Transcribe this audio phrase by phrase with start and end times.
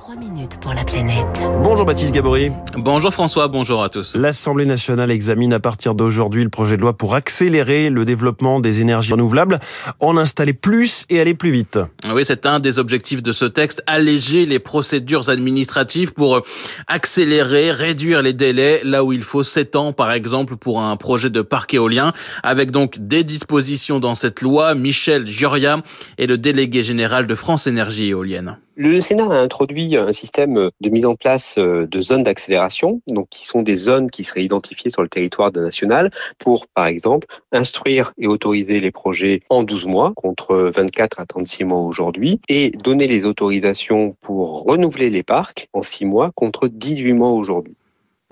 [0.00, 1.26] 3 minutes pour la planète.
[1.62, 2.50] Bonjour Baptiste Gabory.
[2.74, 4.16] Bonjour François, bonjour à tous.
[4.16, 8.80] L'Assemblée nationale examine à partir d'aujourd'hui le projet de loi pour accélérer le développement des
[8.80, 9.60] énergies renouvelables,
[10.00, 11.78] en installer plus et aller plus vite.
[12.14, 16.44] Oui, c'est un des objectifs de ce texte, alléger les procédures administratives pour
[16.86, 21.28] accélérer, réduire les délais, là où il faut 7 ans par exemple pour un projet
[21.28, 24.74] de parc éolien, avec donc des dispositions dans cette loi.
[24.74, 25.82] Michel Gioria
[26.16, 28.56] est le délégué général de France Énergie Éolienne.
[28.76, 33.44] Le Sénat a introduit un système de mise en place de zones d'accélération, donc qui
[33.44, 38.26] sont des zones qui seraient identifiées sur le territoire national pour, par exemple, instruire et
[38.26, 43.26] autoriser les projets en 12 mois contre 24 à 36 mois aujourd'hui et donner les
[43.26, 47.74] autorisations pour renouveler les parcs en 6 mois contre 18 mois aujourd'hui.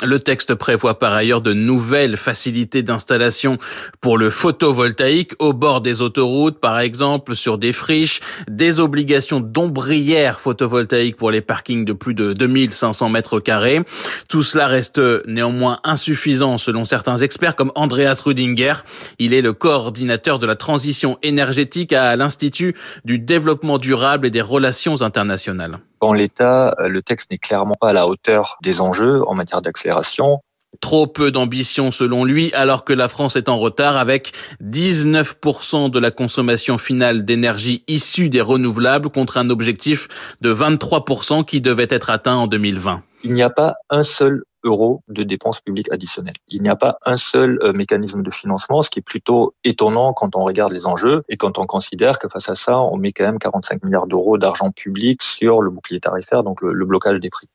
[0.04, 3.58] Le texte prévoit par ailleurs de nouvelles facilités d'installation
[4.00, 10.38] pour le photovoltaïque au bord des autoroutes, par exemple, sur des friches, des obligations d'ombrières
[10.38, 13.80] photovoltaïques pour les parkings de plus de 2500 mètres carrés.
[14.28, 18.74] Tout cela reste néanmoins insuffisant selon certains experts comme Andreas Rudinger.
[19.18, 24.42] Il est le coordinateur de la transition énergétique à l'Institut du développement durable et des
[24.42, 25.80] relations internationales.
[26.00, 30.40] En l'état, le texte n'est clairement pas à la hauteur des enjeux en matière d'accélération.
[30.80, 34.32] Trop peu d'ambition selon lui, alors que la France est en retard avec
[34.62, 40.08] 19% de la consommation finale d'énergie issue des renouvelables contre un objectif
[40.42, 43.02] de 23% qui devait être atteint en 2020.
[43.24, 46.34] Il n'y a pas un seul euro de dépenses publiques additionnelles.
[46.48, 50.36] Il n'y a pas un seul mécanisme de financement, ce qui est plutôt étonnant quand
[50.36, 53.24] on regarde les enjeux et quand on considère que face à ça, on met quand
[53.24, 57.48] même 45 milliards d'euros d'argent public sur le bouclier tarifaire, donc le blocage des prix.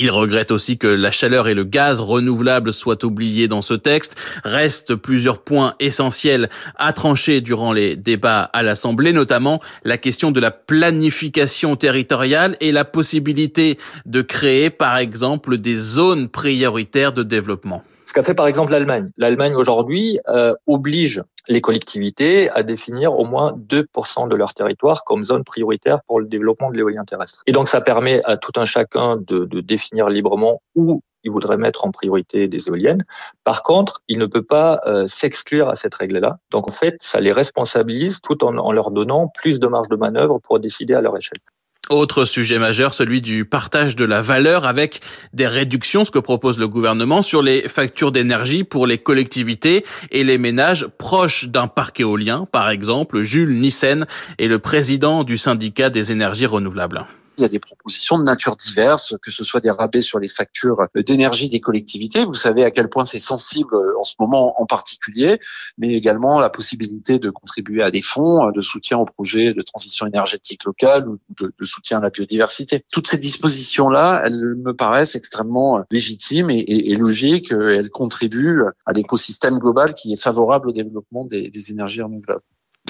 [0.00, 4.14] Il regrette aussi que la chaleur et le gaz renouvelable soient oubliés dans ce texte.
[4.44, 10.38] Restent plusieurs points essentiels à trancher durant les débats à l'Assemblée, notamment la question de
[10.38, 17.82] la planification territoriale et la possibilité de créer, par exemple, des zones prioritaires de développement.
[18.08, 19.10] Ce qu'a fait par exemple l'Allemagne.
[19.18, 25.24] L'Allemagne aujourd'hui euh, oblige les collectivités à définir au moins 2% de leur territoire comme
[25.24, 27.42] zone prioritaire pour le développement de l'éolien terrestre.
[27.46, 31.84] Et donc ça permet à tout un chacun de, définir librement où il voudrait mettre
[31.84, 33.04] en priorité des éoliennes.
[33.44, 36.38] Par contre, il ne peut pas euh, s'exclure à cette règle-là.
[36.50, 40.38] Donc en fait, ça les responsabilise tout en leur donnant plus de marge de manœuvre
[40.38, 41.40] pour décider à leur échelle.
[41.90, 45.00] Autre sujet majeur, celui du partage de la valeur avec
[45.32, 50.22] des réductions, ce que propose le gouvernement sur les factures d'énergie pour les collectivités et
[50.22, 52.46] les ménages proches d'un parc éolien.
[52.52, 54.06] Par exemple, Jules Nissen
[54.38, 57.06] est le président du syndicat des énergies renouvelables.
[57.38, 60.26] Il y a des propositions de nature diverse, que ce soit des rabais sur les
[60.26, 62.24] factures d'énergie des collectivités.
[62.24, 65.38] Vous savez à quel point c'est sensible en ce moment en particulier,
[65.78, 70.06] mais également la possibilité de contribuer à des fonds de soutien aux projets de transition
[70.06, 72.84] énergétique locale ou de, soutien à la biodiversité.
[72.90, 77.52] Toutes ces dispositions-là, elles me paraissent extrêmement légitimes et, logiques.
[77.52, 82.42] Elles contribuent à l'écosystème global qui est favorable au développement des énergies renouvelables.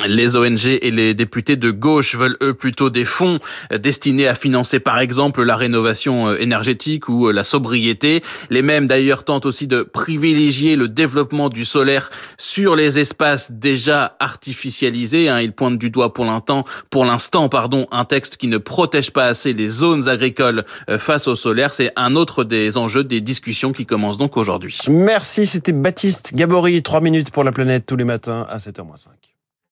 [0.07, 3.39] Les ONG et les députés de gauche veulent eux plutôt des fonds
[3.77, 8.23] destinés à financer par exemple la rénovation énergétique ou la sobriété.
[8.49, 14.17] Les mêmes d'ailleurs tentent aussi de privilégier le développement du solaire sur les espaces déjà
[14.21, 15.29] artificialisés.
[15.29, 15.41] Hein.
[15.41, 19.27] Ils pointent du doigt pour l'instant, pour l'instant, pardon, un texte qui ne protège pas
[19.27, 20.65] assez les zones agricoles
[20.99, 21.75] face au solaire.
[21.75, 24.79] C'est un autre des enjeux des discussions qui commencent donc aujourd'hui.
[24.89, 26.83] Merci, c'était Baptiste Gabory.
[26.83, 29.09] Trois minutes pour la planète tous les matins à 7h05.